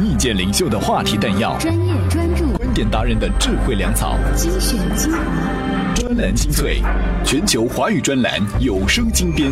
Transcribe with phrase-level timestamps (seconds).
[0.00, 6.80] 意见领袖的话题弹药，专业专注，观点达人的智慧粮草，精选精华，专栏精粹，
[7.24, 9.50] 全球华语专栏有声精编。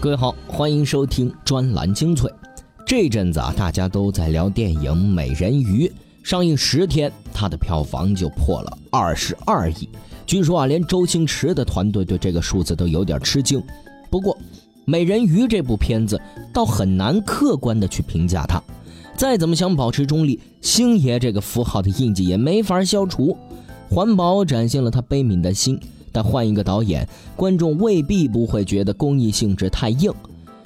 [0.00, 2.32] 各位好，欢迎收听专栏精粹。
[2.86, 5.86] 这阵子啊，大家都在聊电影《美人鱼》，
[6.22, 9.86] 上映十天，它的票房就破了二十二亿。
[10.24, 13.62] 据说啊，连周星驰的团队对这个数字都有点吃惊。
[14.10, 14.34] 不过，
[14.84, 16.20] 《美人鱼》这部片子
[16.52, 18.62] 倒很难客观的去评价它。
[19.16, 23.36] 再怎么想保持中立，星爷这个符号的印记也没法消除。
[23.88, 25.78] 环保展现了他悲悯的心，
[26.10, 30.12] 但换一个导演，观众未必不会觉得公益性质太硬。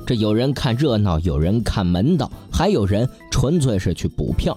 [0.06, 4.56] 这有人看热闹，有人看门道，还有人纯粹是去补票。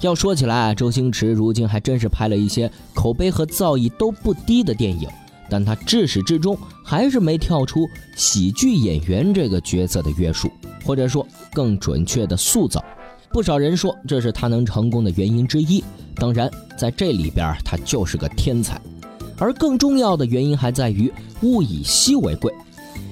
[0.00, 5.08] 要说起来，周星驰如今还真是拍了一些口碑和造诣都不低的电影，
[5.50, 10.50] 但他至始至终还是没跳出喜剧演员这个角色的约束，
[10.84, 12.84] 或者说更准确的塑造。
[13.32, 15.82] 不少人说这是他能成功的原因之一。
[16.14, 18.80] 当然，在这里边他就是个天才。
[19.36, 22.52] 而更重要的原因还在于物以稀为贵。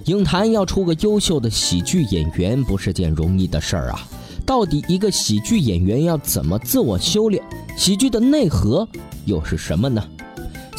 [0.07, 4.09] 影坛要出个优秀的喜剧演员不是件容易的事儿啊！
[4.47, 7.43] 到底一个喜剧演员要怎么自我修炼？
[7.77, 8.87] 喜剧的内核
[9.25, 10.05] 又是什么呢？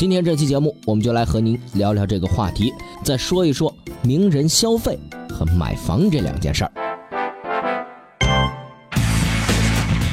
[0.03, 2.73] 今天这期节目，我们就来和您聊聊这个话题，
[3.05, 6.71] 再说一说名人消费和买房这两件事儿。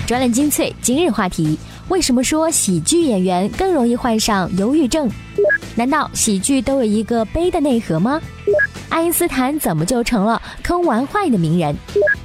[0.06, 5.10] 专栏精粹今日话题：为什么说喜剧演员更容易患上忧郁症？
[5.74, 8.22] 难道喜剧都有一个悲的内核吗？
[8.90, 11.74] 爱因斯坦怎么就成了坑玩坏的名人？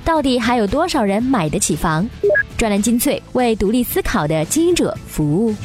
[0.03, 2.07] 到底还有多少人买得起房？
[2.55, 5.55] 专栏精粹为独立思考的经营者服务。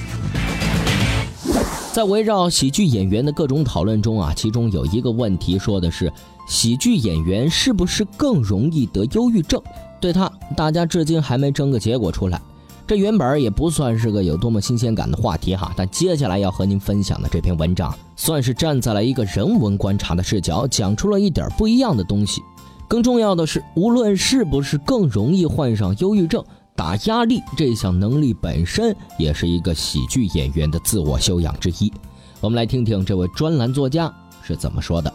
[1.92, 6.10] 在围绕喜剧演员的各种讨论中啊，其中有一个问题说的是，
[6.46, 9.60] 喜剧演员是不是更容易得忧郁症？
[10.00, 12.40] 对他，大家至今还没争个结果出来。
[12.86, 22.40] 这原本也不算是个有多么新鲜感的话题哈，但接下来要和您分享的这篇文章，算是站在了一个人文观察的视角，讲出了一点不一样的东西。
[22.86, 26.44] 更重要的是，无论是不是更容易患上忧郁症，
[26.74, 31.92] 打压力这项能力本身也是一个喜剧演员的自我修养之一。
[32.40, 35.12] 我们来听听这位专栏作家是怎么说的。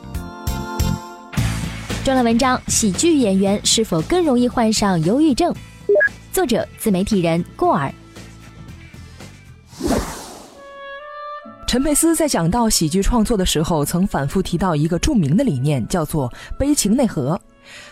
[2.03, 5.51] 专栏文章：喜剧演员是否更容易患上忧郁症？
[6.31, 7.91] 作者：自媒体人过儿。
[11.66, 17.41] 陈佩斯在讲到喜剧创作的时候，曾反复提到一个著名的理念，叫做“悲情内核”。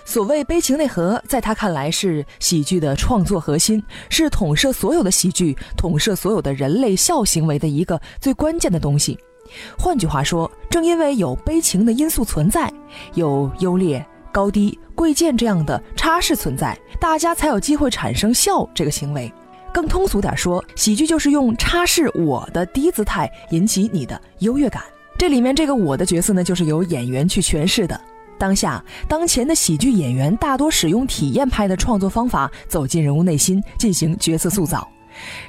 [0.06, 9.18] 所谓“悲情内核”，在他看来是喜剧的创作核心，是统摄所有的喜剧、统摄所有的人类笑行为的一个最关键的东西。
[9.78, 12.72] 换句话说，正因为有悲情的因素存在，
[13.14, 14.06] 有优劣。
[14.32, 19.32] 高低贵贱这样的差势存在，大家才有机会产生笑这个行为。
[19.72, 24.82] 更通俗点说，喜剧就是用差势我的低姿态引起你的优越感。
[25.20, 28.02] 这里面这个我的角色呢，就是由演员去诠释的。
[28.44, 34.86] 当下当前的喜剧演员大多使用体验派的创作方法，走进人物内心进行角色塑造。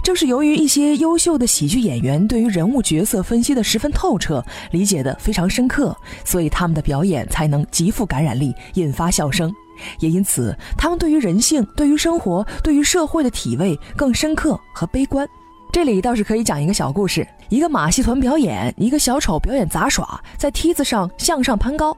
[0.05, 4.41] 正是由于一些优秀的喜剧演员对于人物角色分析的十分透彻，
[4.71, 9.53] 理解的非常深刻，所以他们的表演才能极富感染力，引发笑声。
[9.99, 15.27] 也因此，他们对于人性、对于生活、对于社会的体味更深刻和悲观。
[15.73, 21.97] 这里倒是可以讲一个小故事：一个马戏团表演，一个小丑表演杂耍，在梯子上向上攀高，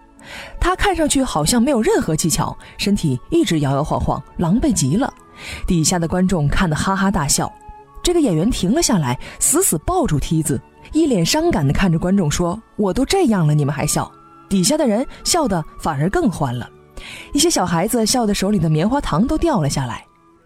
[0.61, 5.13] 他看上去好像没有任何技巧，身体一直摇摇晃晃，狼狈极了。
[5.67, 7.53] 底下的观众看得哈哈大笑，
[8.03, 10.61] 这个演员停了下来，死死抱住梯子，
[10.93, 14.11] 一脸伤感地看着观众说：“我都这样了，你们还笑？”
[14.49, 16.71] 底下的人笑得反而更欢了，
[17.33, 20.05] 一些小孩子笑得手里的棉花糖都掉了下来。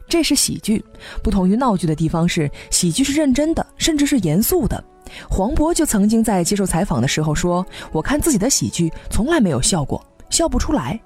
[0.09, 0.85] 这是喜剧，
[1.23, 4.85] 不同于闹剧的地方是，喜剧是认真的，甚至是严肃的。
[5.29, 11.01] 黄渤就曾经在接受采访的时候说：“我看自己的喜剧从来没有笑过，笑不出来。”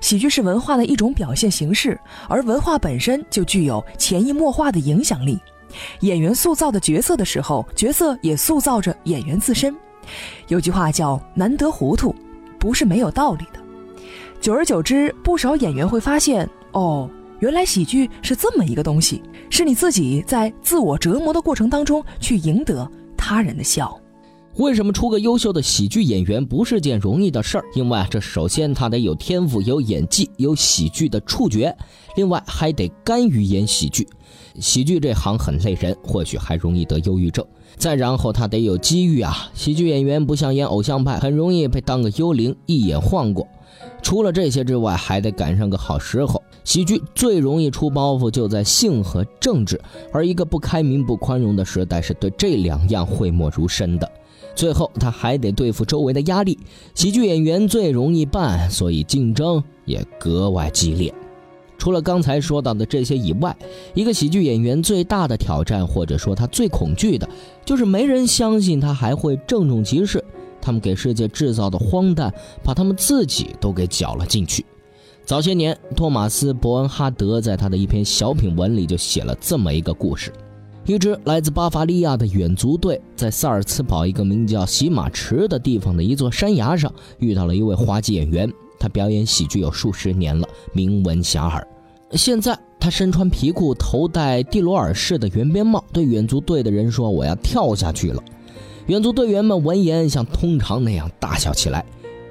[0.00, 1.98] 喜剧是文化的一种表现形式，
[2.28, 5.36] 而文化本身就具有潜移默化的影响力。
[6.00, 9.74] 演员塑造的角色的时候，角色也塑造着演员自身。
[10.48, 12.14] 有句话叫“难得糊涂”，
[12.60, 13.58] 不是没有道理的。
[14.40, 17.08] 久而久之，不少演员会发现，哦，
[17.42, 24.00] 原来喜剧是这么一个东西，是你自己在自我折磨的过程当中去赢得他人的笑。
[24.58, 27.64] 为什么出个优秀的喜剧演员不是件容易的事儿？
[27.74, 31.76] 因为这首先他得有天赋、有演技、有喜剧的触觉，
[32.14, 34.06] 另外还得甘于演喜剧。
[34.60, 37.44] 喜剧这行很累人，或许还容易得忧郁症。
[37.76, 39.50] 再然后他得有机遇啊！
[39.52, 43.48] 喜剧演员不像演偶像派，很容易被当个幽灵一眼晃过。
[44.02, 46.42] 除了这些之外，还得赶上个好时候。
[46.64, 49.80] 喜剧最容易出包袱就在性和政治，
[50.12, 54.08] 而一个不开明、不宽容的时代是对这两样讳莫如深的。
[54.54, 56.58] 最后，他还得对付周围的压力。
[56.94, 61.12] 喜剧演员最容易办，所以竞争也格外激烈。
[61.78, 63.56] 除了刚才说到的这些以外，
[63.92, 67.28] 一个喜剧演员最大的挑战，或者说他最恐惧的，
[67.64, 70.24] 就是没人相信他还会郑重其事。
[70.62, 72.32] 他们给世界制造的荒诞，
[72.62, 74.64] 把他们自己都给搅了进去。
[75.26, 80.32] 早些年，托马斯·伯恩哈德在他的一篇小品文里就写了这么一个故事：
[80.84, 88.50] 一支来自巴伐利亚的远足队，在萨尔茨堡一个名叫洗马池的地方的一座山崖上，遇到了一位滑稽演员。
[88.80, 91.62] 他表演喜剧有数十年了，名闻遐迩。
[92.16, 98.20] 现在他身穿皮裤，头戴蒂罗尔式的圆边帽，对远足队的人说：“我要跳下去了。”
[98.86, 101.84] 远足队员们闻言像通常那样大笑起来。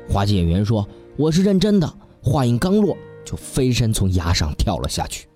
[0.10, 2.96] 滑稽演员说：“我是认真的。”话音刚落，
[3.26, 5.28] 就飞身从崖上跳了下去。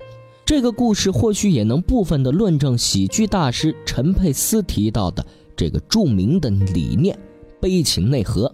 [0.45, 5.25] 这个故事或许也能部分的论证喜剧大师陈佩斯提到的
[5.55, 7.17] 这个著名的理念——
[7.59, 8.53] 悲情内核。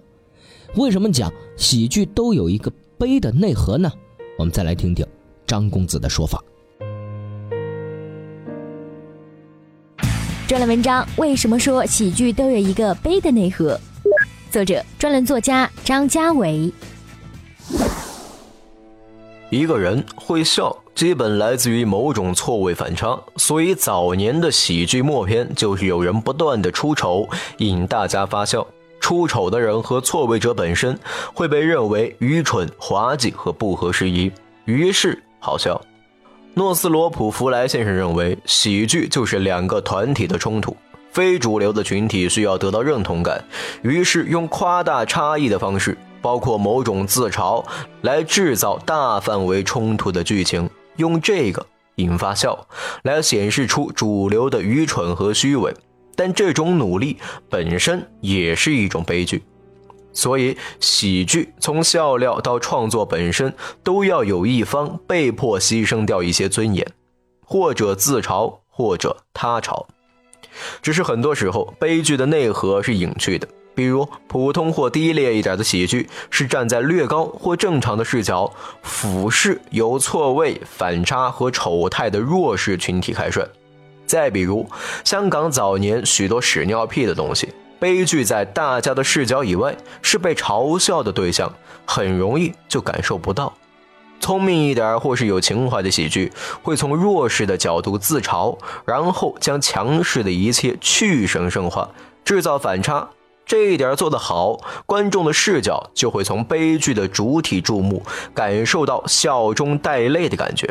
[0.75, 3.91] 为什么讲喜剧都有一个悲的内核呢？
[4.37, 5.05] 我们再来听听
[5.45, 6.41] 张公子的说法。
[10.51, 13.79] 专栏文章：为什么说喜剧都有一个悲的内核？
[14.51, 16.69] 作者：专栏作家张家伟。
[19.49, 28.67] 一个人会笑，基本来自于某种错位反差，所以早年的喜剧默片就是有人不断的出丑，引大家发笑。
[28.99, 30.99] 出丑的人和错位者本身
[31.33, 34.29] 会被认为愚蠢、滑稽和不合时宜，
[34.65, 35.81] 于是好笑。
[36.53, 40.75] 诺斯罗普弗莱先生认为，喜剧就是两个团体的冲突，
[41.11, 43.43] 非主流的群体需要得到认同感，
[43.83, 45.97] 于是用夸大差异的方式。
[46.21, 47.65] 包括某种自嘲
[48.01, 51.65] 来制造大范围冲突的剧情，用这个
[51.95, 52.67] 引发笑，
[53.01, 55.73] 来显示出主流的愚蠢和虚伪。
[56.15, 57.17] 但这种努力
[57.49, 59.41] 本身也是一种悲剧，
[60.13, 63.53] 所以喜剧从笑料到创作本身，
[63.83, 66.85] 都要有一方被迫牺牲掉一些尊严，
[67.45, 69.85] 或者自嘲，或者他嘲。
[70.81, 73.47] 只是很多时候，悲剧的内核是隐去的。
[73.73, 78.51] 比如普通或低劣一点的喜剧，是站在略高或正常的视角，
[78.83, 83.47] 俯视有错位、反差和丑态的弱势群体开涮。
[84.05, 84.69] 再比如
[85.05, 87.47] 香港早年许多屎尿屁的东西，
[87.81, 91.51] 悲剧在大家的视角以外，是被嘲笑的对象，
[91.83, 93.51] 很容易就感受不到。
[94.19, 96.31] 聪明一点或是有情怀的喜剧，
[96.61, 98.55] 会从弱势的角度自嘲，
[98.85, 101.89] 然后将强势的一切去神圣化，
[102.23, 103.09] 制造反差。
[103.47, 110.69] 这一点做得好，观众的视角就会从悲剧的主体注目，感受到笑中带泪的感觉。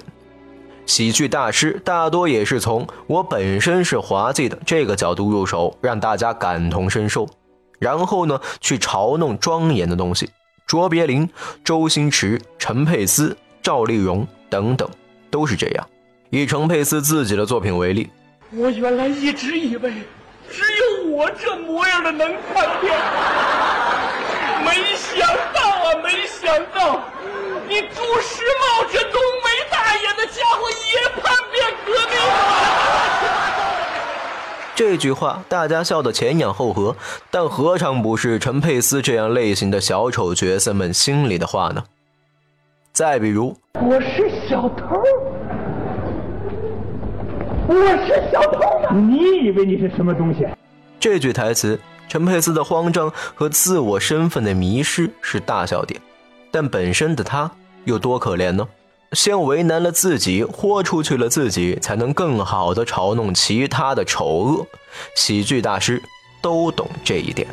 [0.90, 7.28] 喜剧大师大多也是从我本身是滑稽的这个角度入手，让大家感同身受，
[7.78, 10.28] 然后呢去嘲弄庄严的东西。
[10.66, 11.30] 卓别林、
[11.62, 14.90] 周星驰、陈佩斯、赵丽蓉等等
[15.30, 15.88] 都是这样。
[16.28, 18.10] 以陈佩斯自己的作品为例，
[18.50, 19.92] 我原来一直以为。
[20.50, 22.98] 只有我这模样的能看片，
[24.64, 25.20] 没想
[25.54, 27.00] 到啊，没想到，
[27.68, 29.20] 你朱时茂这东
[30.20, 32.32] 的家伙也叛变革命了。
[34.76, 36.94] 这句话大家笑得前仰后合，
[37.30, 41.84] 但何尝不是陈佩斯这样类型的小丑角色们心里的话呢？
[42.92, 45.02] 再比如，我是小偷。
[47.68, 47.74] 我
[48.04, 50.46] 是小偷你以为你是什么东西？
[50.98, 56.00] 这句台词，陈佩斯的慌张和自我身份的迷失是大笑点，
[56.50, 57.50] 但本身的他
[57.84, 58.66] 有多可怜呢？
[59.16, 64.66] 先为难了自己，豁出去了自己，才能更好的嘲弄其他的丑恶。
[65.16, 66.00] 喜剧大师
[66.40, 67.48] 都懂这一点。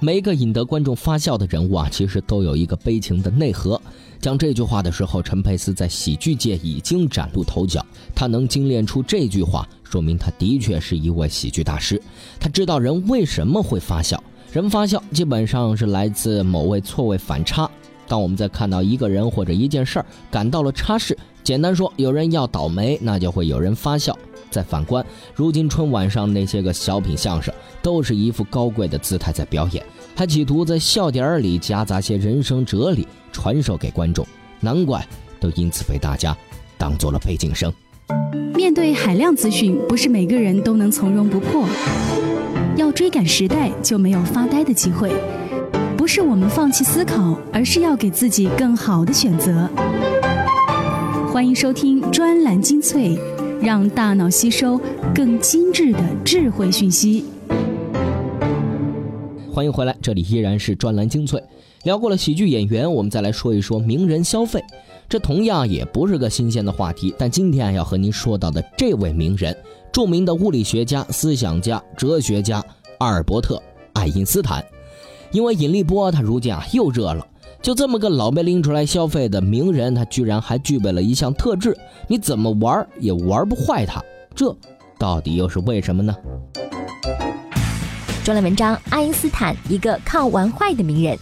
[0.00, 3.80] 每一个引得观众发笑的人物啊，其实都有一个悲情的内核。
[4.20, 7.84] 讲这句话的时候，陈佩斯在喜剧界已经崭露头角。
[8.12, 12.02] 他能精炼出这句话，说明他的确是一位喜剧大师。
[12.40, 17.70] 他知道人为什么会发笑，人发笑基本上是来自某位错位反差。
[18.10, 24.18] 当我们在看到一个人或者一件事儿感到了差事，简单说，有人要倒霉，那就会有人发笑。
[24.50, 27.54] 再反观如今春晚上那些个小品相声。
[27.82, 29.82] 都是一副高贵的姿态在表演，
[30.14, 34.26] 还企图在笑点里夹杂些人生哲理传授给观众，
[34.60, 35.02] 难怪
[35.38, 36.36] 都因此被大家
[36.76, 37.72] 当做了背景声。
[38.54, 41.64] 面对海量资讯，不是每个人都能从容不迫，
[42.76, 45.10] 要追赶时代，就没有发呆的机会。
[46.00, 49.68] 不是我们放弃思考，而是要给自己更好的选择。
[51.30, 53.18] 欢迎收听专栏精粹，
[53.60, 54.80] 让大脑吸收
[55.14, 57.26] 更精致的智慧讯息。
[59.52, 61.38] 欢迎回来，这里依然是专栏精粹。
[61.82, 64.64] 聊过了喜剧演员，我们再来说一说名人消费。
[65.06, 69.54] 这同样也不是个新鲜的话题，但今天要和您说到的这位名人，
[69.92, 72.64] 著名的物理学家、思想家、哲学家
[73.00, 73.56] 阿尔伯特·
[73.92, 74.64] 爱因斯坦。
[75.32, 77.26] 因为引力波，它如今啊又热了。
[77.62, 81.76] 就这么个老被拎出来消费的名人，他居然还具备了一项特质，
[82.08, 84.02] 你怎么玩也玩不坏他。
[84.34, 84.56] 这
[84.98, 86.14] 到底又是为什么呢？
[88.24, 91.18] 专栏文章：爱因斯坦，一个靠玩坏的名人。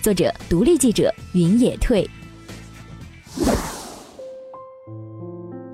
[0.00, 2.08] 作者：独立记者云野退。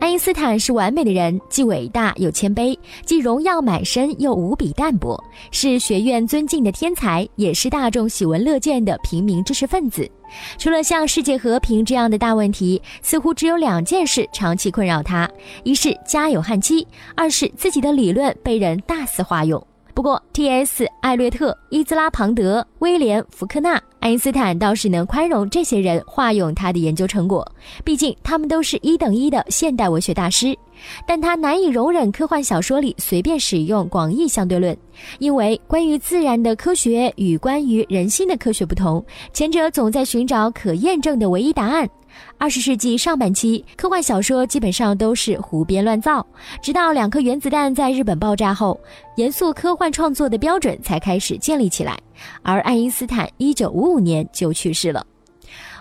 [0.00, 10.10] 爱因斯坦是完美的人，既伟大又谦卑，既荣耀满身又无比淡泊，是学院尊敬的天才，也是大众喜闻乐见的平民知识分子。
[10.56, 15.30] 除了像世界和平这样的大问题，似乎只有两件事长期困扰他：
[15.64, 19.62] 一是家有悍妻，二是自己的理论被人大肆化用。
[20.00, 20.86] 不过，T.S.
[21.02, 27.46] 艾略特、伊兹拉庞德、威廉福克纳、爱因斯坦倒是能宽容这些人化用他的研究成果，
[27.84, 30.56] 毕竟他们都是一等一的现代文学大师。
[31.06, 34.74] 但他难以容忍科幻小说里随便使用广义相对论，
[35.18, 39.04] 因为关于自然的科学与关于人心的科学不同，
[39.34, 41.86] 前者总在寻找可验证的唯一答案。
[42.40, 46.26] 二十世纪上半期，科幻小说基本上都是胡编乱造，
[46.62, 48.80] 直到两颗原子弹在日本爆炸后，
[49.16, 51.98] 严肃科幻创作的标准才开始建立起来。
[52.42, 55.04] 而爱因斯坦一九五五年就去世了。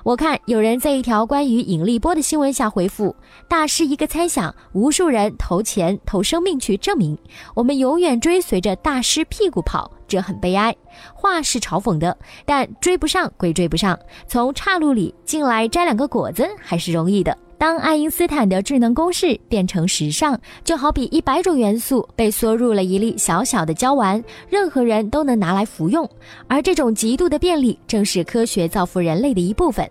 [0.03, 3.15] 我看有人在一条关于引力波的新闻下回复
[3.49, 7.17] ：“大师一个猜想，无数人投钱投生命去证明，
[7.53, 10.75] 我们永远追随着大师屁股跑，这很悲哀。”
[11.13, 17.37] 话是嘲讽的，但追不上归追不上，从岔路里进来摘两个果子还是容易的。
[17.59, 26.09] 当爱因斯坦的智能公式变成时尚，就好比一百种元素被缩入了一粒小小的胶丸，任何人都能拿来服用。
[26.47, 29.85] 而这种极度的便利，正是科学造福人类的一部分。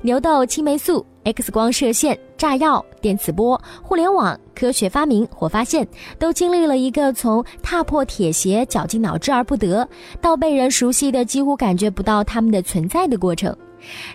[0.00, 5.86] 牛痘、青霉素、X 光射线、炸药、电磁波、互联网、科学发明或发现，
[6.18, 9.86] 都经历了一个从踏破铁鞋、绞尽脑汁而不得，
[10.22, 13.54] 到被人熟悉的几乎感觉不到它们的存在的过程。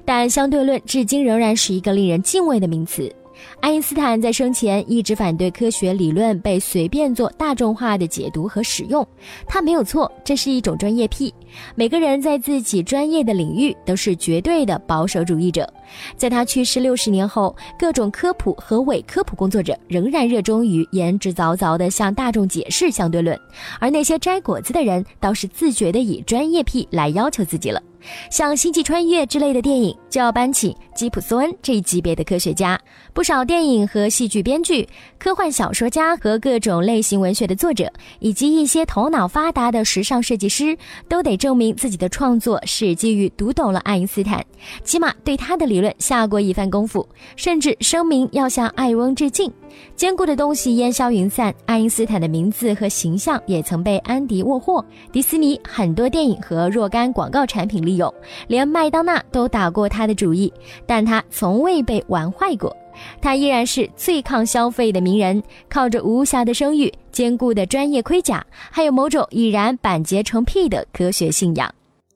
[0.03, 3.13] 但相对论至今仍然是一个令人敬畏的名词。
[3.59, 9.05] 爱因斯坦在生前一直反对科学理论被随便做大众化的解读和使用，
[9.45, 11.33] 他没有错，这是一种专业癖。
[11.75, 15.71] 每个人在自己专业的领域都是绝对的保守主义者。
[16.15, 23.37] 在他去世六十年后，各种科普和伪科普工作者仍然热衷于言之凿凿地向大众解释相对论，
[23.79, 27.81] 而那些摘果子的人倒是自觉地以专业癖来要求自己了。
[28.29, 32.79] 像《星际穿越》之类的电影，就要搬起吉普斯恩这一级别的科学家。
[33.13, 44.45] 不少电影和戏剧编剧、科幻小说家和各种类型文学的作者，以及一些头脑发达的时尚设计师，都得证明自己的创作是基于读懂了爱因斯坦，
[44.83, 49.51] 起码对他的理论下过一番功夫，甚至声明要向艾翁致敬。
[49.95, 58.13] 坚固的东西烟消云散，爱因斯坦的名字和形象也曾被安迪沃霍、迪士尼很多电影和若干广告产品利用，
[58.47, 60.51] 连麦当娜都打过他的主意，
[60.85, 62.75] 但他从未被玩坏过。
[63.21, 71.69] 他依然是最抗消费的名人，靠着无瑕的声誉、坚固的专业盔甲，还有某种已然板结成癖的科学信仰。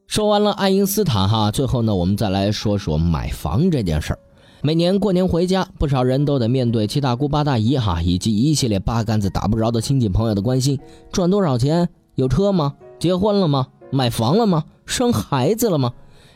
[0.08, 4.20] 说完了爱因斯坦哈，最后呢，我们再来说说买房这件事儿。
[4.62, 10.80] 每年过年回家，不少人都得面对七大姑八大姨哈，以及一系列八竿子打不着的亲戚朋友的关心：
[11.12, 11.88] 赚多少钱？
[12.16, 12.74] 有车吗？
[12.98, 13.68] 结婚了吗？
[13.92, 14.66] 买房了吗？
[14.86, 15.94] 生孩子了吗？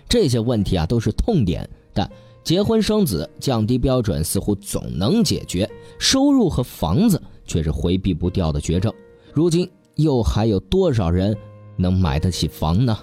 [0.10, 2.10] 这些问题啊都是痛点，但
[2.43, 8.93] 结婚生子、降低标准似乎总能解决，收入和房子却是回避不掉的绝症。
[9.33, 11.36] 如今又还有多少人
[11.77, 12.98] 能买得起房呢？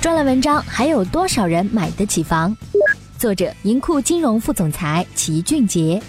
[0.00, 2.56] 专栏文章还有多少人买得起房？
[3.18, 6.00] 作者：银库金融副总裁齐俊杰。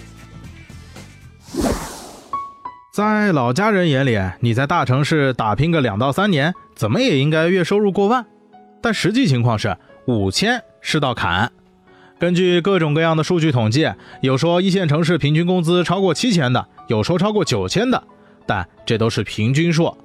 [2.91, 8.25] 在老家人眼里，你在大城市打拼个两到三年，怎么也应该月收入过万。
[8.81, 11.49] 但实际情况是，五千是道坎。
[12.19, 18.03] 根据各种各样的数据统计，有说一线城市平均工资超过七千的，有说超过九千的，
[18.45, 19.95] 但这都是平均数。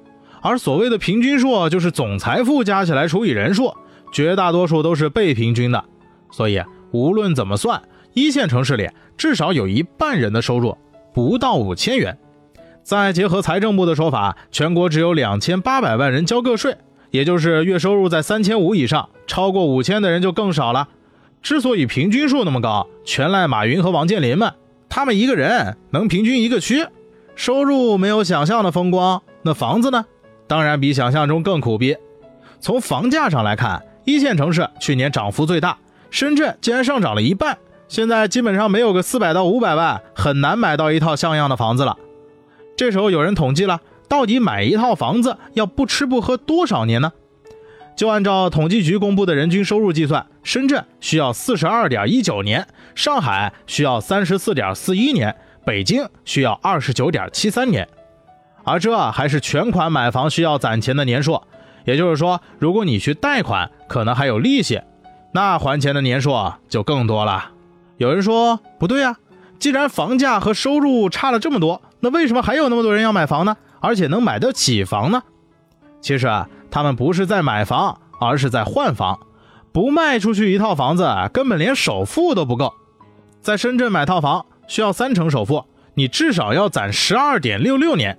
[0.41, 3.75] 而所谓的平均数，就是总财富加起来除以人数，
[4.13, 5.83] 绝大多数都是被平均的。
[6.31, 6.63] 所以
[6.93, 7.81] 无论怎么算，
[8.13, 10.77] 一线城市里至少有一半人的收入
[11.13, 12.17] 不到五千元。
[12.87, 16.77] 再结合财政部的说法，全国只有两千八百万人交个税，
[17.11, 20.87] 也就是月收入在三千五以上，超过五千的人就更少了。
[21.41, 24.53] 之所以平均数那么高，全赖马云和王健林们，
[24.87, 26.87] 他们一个人能平均一个区，
[27.35, 29.21] 收入没有想象的风光。
[29.41, 30.05] 那房子呢？
[30.47, 31.97] 当然比想象中更苦逼。
[32.61, 35.77] 从房价上来看，一线城市去年涨幅最大，
[36.09, 37.57] 深圳竟然上涨了一半。
[37.89, 41.97] 现在基本上没有个四百到五百万，很难买到一套像样的房子了。
[42.77, 47.11] 这时候有人统计了，到底买一套房子要不吃不喝多少年呢？
[47.95, 57.89] 就按照统计局公布的人均收入计算，深圳需要四十二点一九年，上海需要三十四点四一年，北京需要二十九点七三年。
[58.63, 61.41] 而这还是全款买房需要攒钱的年数，
[61.85, 64.79] 也就是说，如果你去贷款，可能还有利息，
[65.33, 66.35] 那还钱的年数
[66.69, 67.53] 就更多了。
[67.97, 69.17] 有人说不对啊，
[69.57, 73.57] 既然房价和收入差了这么多，那为什么还有那么多人要买房呢？
[73.79, 75.23] 而且能买得起房呢？
[75.99, 79.19] 其实啊，他们不是在买房，而是在换房。
[79.71, 82.73] 不卖出去一套房子，根本连首付都不够。
[83.41, 88.17] 在深圳买套房需要三成首付，你至少要攒十二点六六年。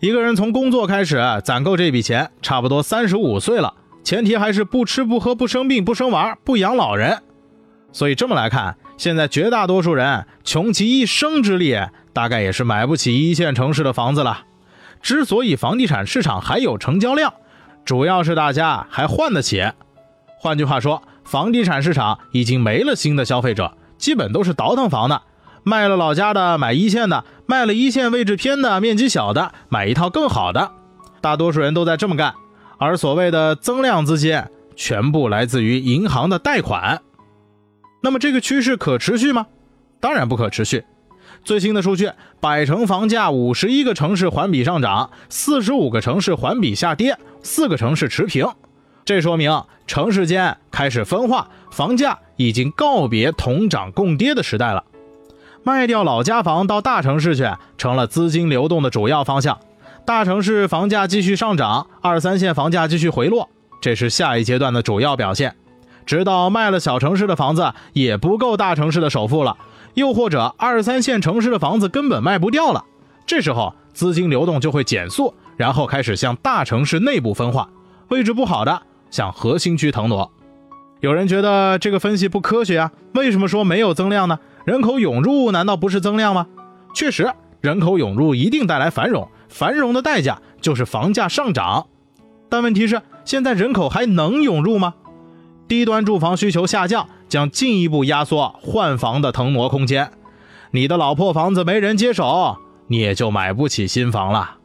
[0.00, 3.74] 一个人从工作开始攒够这笔钱，差不多三十五岁了。
[4.02, 7.22] 前提还是不吃不喝不生病不生娃不养老人。
[7.92, 8.76] 所以这么来看。
[8.96, 11.74] 现在绝大多数人穷其一生之力，
[12.12, 14.44] 大概也是买不起一线城市的房子了。
[15.02, 17.32] 之所以房地产市场还有成交量，
[17.84, 19.64] 主要是大家还换得起。
[20.38, 25.22] 换句话说，房地产市场已经没了新的消费者，基本都是倒腾房的，
[25.62, 30.72] 卖了老家的买一线的，卖了一线位置偏的面积小的买一套更好的。
[31.20, 32.34] 大多数人都在这么干，
[32.78, 34.42] 而所谓的增量资金，
[34.76, 37.02] 全部来自于银行的贷款。
[38.02, 39.46] 那么这个趋势可持续吗？
[40.00, 40.84] 当然不可持续。
[41.44, 48.46] 最新的数据，百城房价五十一个城市环比上涨，四十五个城市环比下跌，四个城市持平。
[49.04, 54.84] 这说明城市间开始分化，房价已经告别同涨共跌的时代了。
[55.62, 59.58] 卖掉老家房到大城市去，成了资金流动的主要方向。
[60.06, 63.48] 大城市房价继续上涨，二三线房价继续回落，
[63.80, 65.56] 这是下一阶段的主要表现。
[66.06, 69.56] 直到卖了小城市的房子也不够大城市的首付了，
[69.94, 72.84] 又或者二三线城市的房子根本卖不掉了，
[73.26, 77.68] 这时候资金流动就会减速，然后开始向大城市内部分化，
[78.08, 80.30] 位置不好的向核心区腾挪。
[81.00, 82.92] 有人觉得这个分析不科学啊？
[83.14, 84.38] 为什么说没有增量呢？
[84.64, 86.46] 人口涌入难道不是增量吗？
[86.94, 91.86] 确实，人口涌入一定带来繁荣，繁荣的代价就是房价上涨。
[92.48, 94.94] 但问题是，现在人口还能涌入吗？
[95.66, 100.10] 低端住房需求下降，将进一步压缩换房的腾挪空间。
[100.72, 102.56] 你的老破房子没人接手，
[102.88, 104.58] 你也就买不起新房了。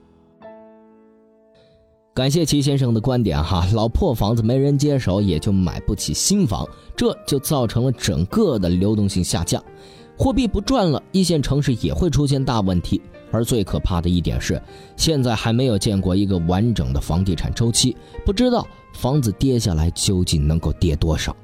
[2.14, 9.62] 感谢齐先生的观点哈，老破房子没人接手，也就买不起新房，这就造成了整个的流动性下降，
[10.18, 13.02] 货币不转了，一线城市也会出现大问题。
[13.32, 14.62] 而最可怕的一点是，
[14.96, 21.36] 现在还没有见过一个完整的房地产周期，不知道房子跌下来究竟能够跌多少。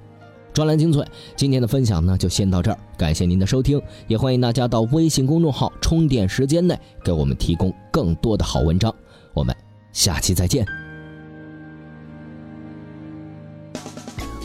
[0.54, 1.06] 专栏精粹，
[1.38, 8.94] 今天的分享呢就先到这儿，感谢您的收听，也欢迎大家到微信公众号“充电时间”内给我们提供更多的好文章。
[9.34, 9.56] 我们
[9.94, 10.66] 下期再见。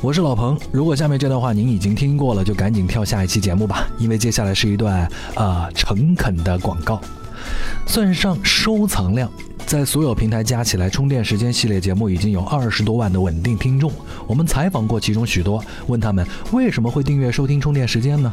[0.00, 7.00] 我是老彭，如果下面这段话您已经听过了，就赶紧跳下一期节目吧，因为接下来是一段啊诚恳的广告。
[7.86, 9.30] 算上收藏量，
[9.66, 13.92] 在所有平台加起来，充电时间系列节目已经有二十多万的稳定听众。
[14.26, 18.32] 我们采访过其中许多，问他们为什么会订阅收听充电时间呢？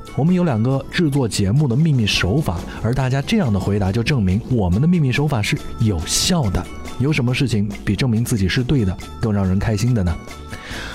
[0.15, 6.63] 我们有两个制作节目的秘密手法，而大家这样的回答就证明我们的秘密手法是有效的。
[6.99, 10.15] 有什么事情比证明自己是对的更让人开心的呢？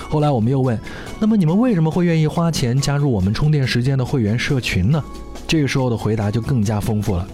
[0.09, 0.79] 后来我们又问，
[1.19, 5.03] 那么你们为什么会愿意花钱加入我们充电时间的会员社群呢？
[5.47, 7.27] 这个时候的回答就更加丰富了。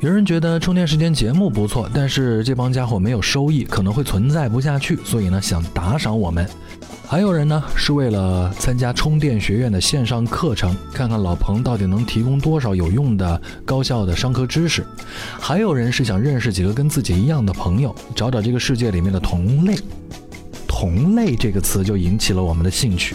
[0.00, 6.48] 有人觉得充电时间节目不错，但是这帮家伙没有收益，可能会存在不下去，所以呢想打赏我们。
[7.06, 14.82] 还有人呢，是为了参加充电学院的线上课程，看看老彭到底能提供多少有用的、高效的商科知识；
[15.38, 19.76] 还有人是想认识几个跟自己一样的朋友，找找这个世界里面的同类。
[20.66, 23.14] 同类这个词就引起了我们的兴趣。